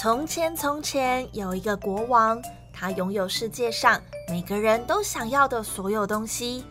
[0.00, 2.40] 从前，从前有一个国王，
[2.72, 6.64] 他拥有世界上每个人都想要的所有东西。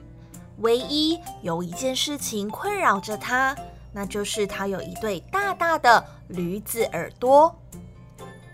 [0.59, 3.53] 唯一有一件事情困扰着他，
[3.91, 7.53] 那就是他有一对大大的驴子耳朵。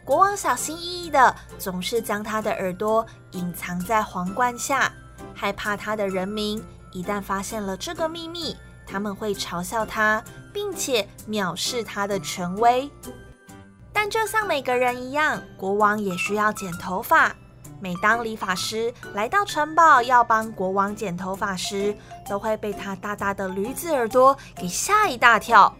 [0.03, 4.91] 国王小心翼翼的，总是将他的耳朵隐藏在皇冠下，
[5.35, 6.59] 害怕他的人民
[6.91, 12.89] 一旦发现了这个秘密，他们会嘲笑他，并且藐视他的权威。
[14.03, 17.33] 但就像每个人一样，国王也需要剪头发。
[17.79, 21.95] 每当理发师来到城堡要帮国王剪头发时，
[22.27, 25.73] 都会被他大大的驴子耳朵给吓一大跳。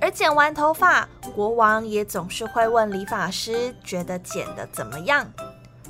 [0.00, 5.24] 而剪完头发，国王也总是会问理发师觉得剪得怎么样。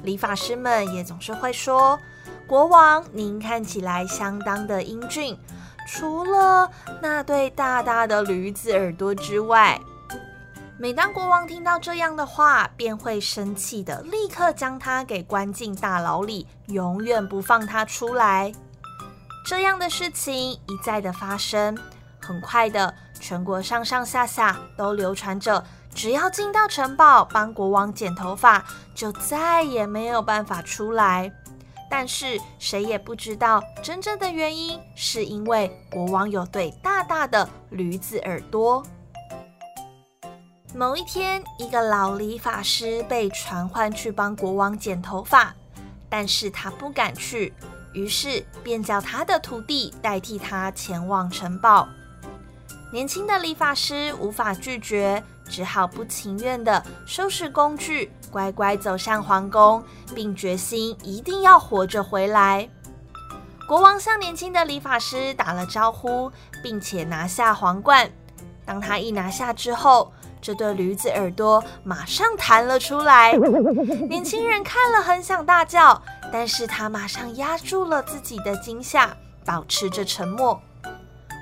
[0.02, 1.98] 理发师们也总是会说
[2.46, 5.34] ：“国王，您看起来相当的英俊，
[5.88, 6.70] 除了
[7.00, 9.80] 那对大大的驴子耳朵之外。”
[10.78, 18.52] 每当国王听到这样的话，便会生气的，立刻将他给关进大牢里，永远不放他出来。
[19.46, 21.74] 这样的事情一再的发生，
[22.20, 28.62] 很快的，全国上上下下都流传着，只要进到城堡帮国王剪头发，
[28.94, 31.32] 就再也没有办法出来。
[31.88, 38.82] 但是谁也不知道真正的原因，是因为国王有对大大的驴子耳朵。
[40.76, 45.54] 某一天，一个老理发师被传唤去帮国王剪头发，
[46.06, 47.54] 但是他不敢去，
[47.94, 51.88] 于是便叫他的徒弟代替他前往城堡。
[52.92, 59.82] 年轻的理发师无法拒绝，只好不情愿的收拾工具，乖乖走向皇宫，
[60.14, 62.68] 并决心一定要活着回来。
[63.66, 66.30] 国王向年轻的理发师打了招呼，
[66.62, 68.10] 并且拿下皇冠。
[68.66, 70.12] 当他一拿下之后，
[70.42, 73.32] 这对驴子耳朵马上弹了出来，
[74.10, 80.60] 年轻人看了很想大叫，但是他马上压住了自己的惊吓，保持着沉默。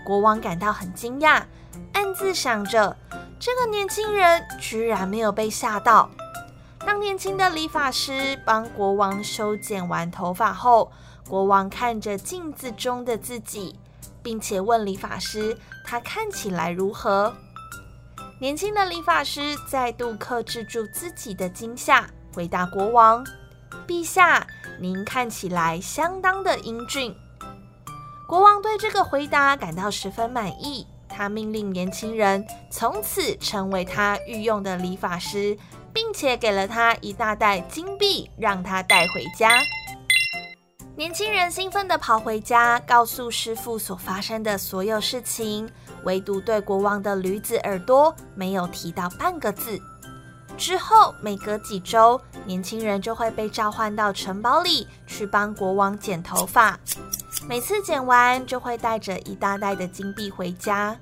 [0.05, 1.43] 国王感到很惊讶，
[1.95, 2.95] 暗自想着，
[3.41, 6.11] 这个年轻人居然没有被吓到。
[6.87, 10.93] 当年轻的理发师帮国王修剪完头发后，
[11.27, 13.79] 国王看着镜子中的自己，
[14.23, 17.35] 并且问理发师，他看起来如何？
[18.41, 23.25] 年轻的理发师再度克制住自己的惊吓，回答国王
[23.87, 24.47] ：“陛下，
[24.81, 27.15] 您看起来相当的英俊。”
[28.27, 35.57] 国王对这个回答感到十分满意，他命令年轻人从此成为他御用的理发师，
[35.93, 39.51] 并且给了他一大袋金币，让他带回家。
[40.97, 45.69] 年轻人兴奋地跑回家，告诉师傅所发生的所有事情。
[46.05, 49.81] 唯独对国王的驴子耳朵没有提到半个字。
[50.57, 56.79] 之后每隔几周，年轻人就会被召唤到城堡里去帮国王剪头发。
[57.49, 60.97] 每次剪完，就会带着一大袋的金币回家。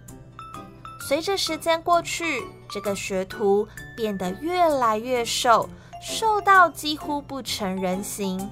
[1.06, 5.68] 随着时间过去，这个学徒变得越来越瘦，
[6.00, 8.48] 瘦到几乎不成人形。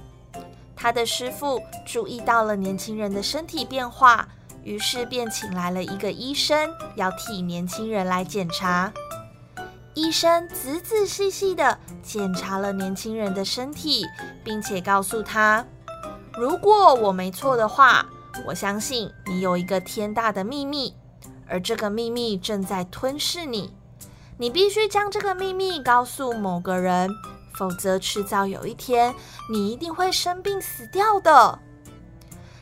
[0.81, 4.27] 他的师傅注意到了年轻人的身体变化。
[4.63, 8.91] 于是便请来了一个医生，要替年轻人来检查。
[9.93, 14.05] 医生仔仔细细的检查了年轻人的身体，
[14.43, 15.65] 并且告诉他
[16.37, 18.05] ：“如果我没错的话，
[18.45, 20.95] 我相信你有一个天大的秘密，
[21.47, 23.73] 而这个秘密正在吞噬你。
[24.37, 27.09] 你必须将这个秘密告诉某个人，
[27.61, 29.13] 否则迟早有一天
[29.47, 31.59] 你一定会生病死掉的。”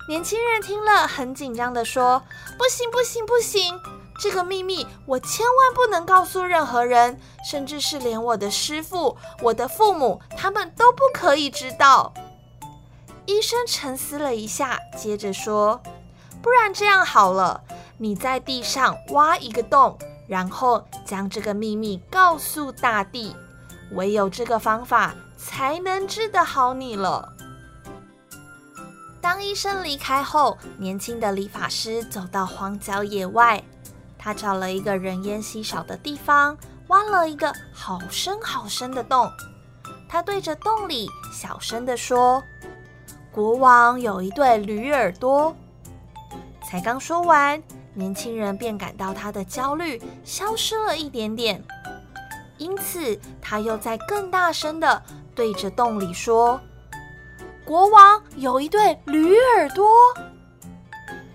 [0.09, 2.21] 年轻人听了，很紧张的说
[2.59, 3.79] ：“不行，不行，不行！
[4.19, 7.17] 这个秘密我千万不能告诉任何人，
[7.49, 12.13] 甚至是连我的师傅、我的父母，他们都不可以知道。”
[13.25, 15.81] 医生沉思了一下，接着说
[16.43, 17.63] ：“不然这样好了，
[17.97, 19.97] 你在地上挖一个洞，
[20.28, 23.34] 然后将这个秘密告诉大地，
[23.91, 27.34] 唯有这个方法才能治得好你了。”
[29.22, 33.62] 当医生离开后，年轻的理发师走到荒郊野外，
[34.18, 36.58] 他找了一个人烟稀少的地方，
[36.88, 39.30] 挖了一个好深好深的洞。
[40.08, 42.41] 他对着洞里小声地说
[43.32, 45.56] ：“国王有一对驴耳朵。”
[46.68, 47.62] 才刚说完，
[47.94, 51.64] 年轻人便感到他的焦虑消失了一点点，
[52.59, 55.02] 因此他又在更大声的
[55.34, 56.61] 对着洞里说。
[57.66, 59.90] 国王有一对驴耳朵。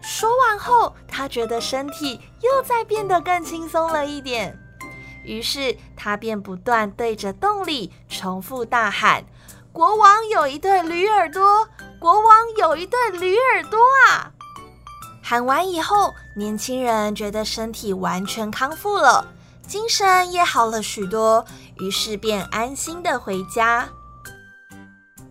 [0.01, 4.57] 说完后，他觉得身体又在变得更轻松了一点。
[5.25, 9.25] 于是他便不断对着洞里重复大喊
[9.73, 11.67] ：“国王有一对驴耳朵，
[11.99, 14.31] 国王有一对驴耳朵啊！”
[15.25, 19.27] 喊完以后，年轻人觉得身体完全康复了，
[19.67, 21.45] 精神也好了许多，
[21.79, 23.89] 于是便安心的回家。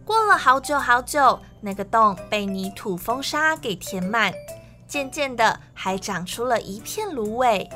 [0.03, 4.33] 过了好久好久，那个洞被泥土、风沙给填满，
[4.87, 7.69] 渐渐的还长出了一片芦苇。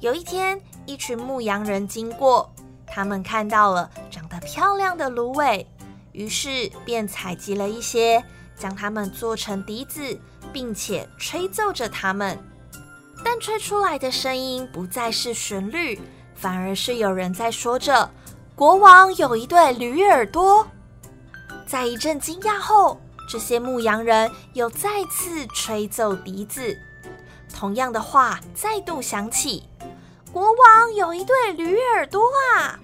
[0.00, 2.54] 有一天，一群牧羊人经过，
[2.86, 5.66] 他们看到了长得漂亮的芦苇，
[6.12, 8.22] 于是便采集了一些，
[8.56, 10.20] 将它们做成笛子，
[10.52, 12.38] 并且吹奏着它们。
[13.24, 16.00] 但吹出来的声音不再是旋律，
[16.34, 18.10] 反而是有人在说着
[18.54, 20.66] ：“国王有一对驴耳朵。”
[21.66, 26.76] 在一阵惊讶后，这些牧羊人又再次吹奏笛子，
[27.52, 29.64] 同样的话再度响起。
[30.32, 32.22] 国王有一对驴耳朵
[32.54, 32.78] 啊！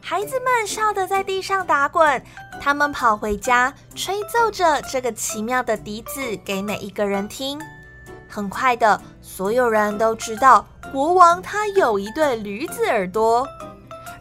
[0.00, 2.22] 孩子们笑得在地上打滚，
[2.60, 7.60] 他们跑回家，吹奏着这个奇妙的笛子给每一个人听。
[8.32, 13.46] 很快的，所有人都知道国王他有一对驴子耳朵，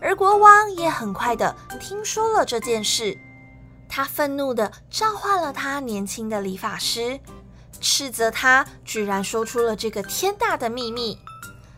[0.02, 3.18] 而国王也很快的听说了这件事。
[3.88, 7.18] 他愤怒的召唤了他年轻的理发师，
[7.80, 11.18] 斥责他居然说出了这个天大的秘密。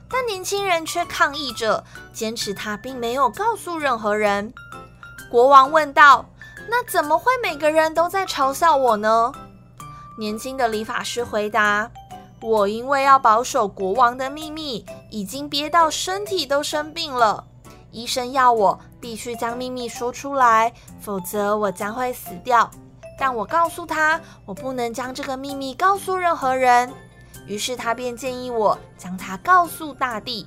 [0.10, 4.52] 但年轻人却抗议着，坚持他并没有告诉任何人。
[5.30, 6.26] 国王问道
[6.68, 9.32] ：“那怎么会每个人都在嘲笑我呢？”
[10.18, 11.90] 年轻的理发师回答
[12.44, 17.42] ：“我因为要保守国王的秘密，已经憋到身体都生病了。
[17.90, 22.70] 医生要我必须将秘密说出来，否则我将会死掉。
[23.18, 26.92] 但我告诉他，我不能将这个秘密告诉任何人。”
[27.48, 30.46] 于是他便建议我将它告诉大地，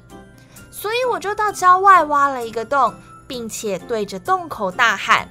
[0.70, 2.92] 所以我就到郊外挖了一个洞，
[3.26, 5.26] 并且对着洞口大喊。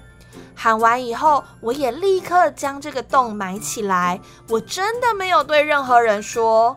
[0.65, 4.19] 喊完以后，我也立刻将这个洞埋起来。
[4.49, 6.75] 我真的没有对任何人说。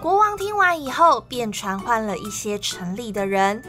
[0.00, 3.62] 国王听完以后，便传唤了一些城里的人，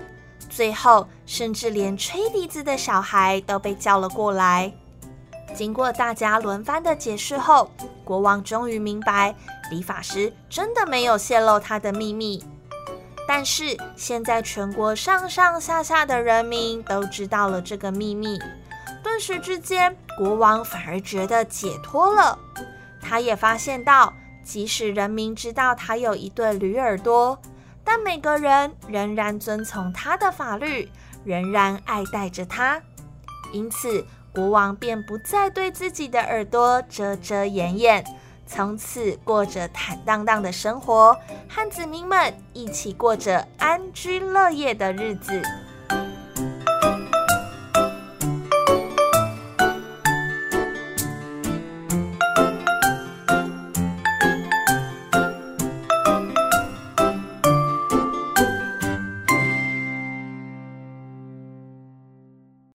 [0.49, 4.71] 最后甚至连吹笛子的小孩都被叫了过来。
[5.53, 7.69] 经过大家轮番的解释后，
[8.05, 9.35] 国王终于明白。
[9.69, 12.41] 理发师真的没有泄露他的秘密，
[13.27, 18.39] 但是现在全国上上下下的人民都知道了这个秘密，
[19.03, 22.37] 顿时之间，国王反而觉得解脱了。
[23.01, 24.13] 他也发现到，
[24.43, 27.39] 即使人民知道他有一对驴耳朵，
[27.83, 30.91] 但每个人仍然遵从他的法律，
[31.23, 32.81] 仍然爱戴着他。
[33.51, 38.03] 因此，国王便不再对自己的耳朵遮遮掩掩。
[38.45, 41.15] 从此过着坦荡荡的生活，
[41.47, 45.41] 和子民们一起过着安居乐业的日子。